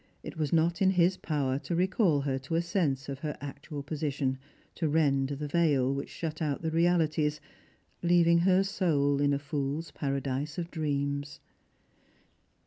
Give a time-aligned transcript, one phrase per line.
[0.23, 3.83] It was not in his power to recall her to a sense of her actual
[3.83, 4.39] posi tion—
[4.77, 7.39] to rend the veil which shut out the realities—
[8.01, 11.39] leaving her soul in a fool's paradise of dreams.